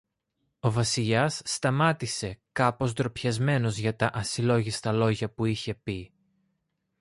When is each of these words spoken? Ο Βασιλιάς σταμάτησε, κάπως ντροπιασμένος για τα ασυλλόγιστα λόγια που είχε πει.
Ο 0.59 0.71
Βασιλιάς 0.71 1.41
σταμάτησε, 1.45 2.39
κάπως 2.51 2.93
ντροπιασμένος 2.93 3.77
για 3.77 3.95
τα 3.95 4.09
ασυλλόγιστα 4.13 4.91
λόγια 4.91 5.29
που 5.33 5.45
είχε 5.45 5.75
πει. 5.75 6.13